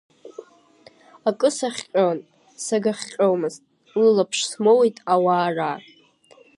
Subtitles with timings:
[1.29, 2.17] Акы сахҟьон,
[2.65, 3.61] сагьахҟьомызт,
[3.99, 5.71] лылаԥш смоуит ауаара.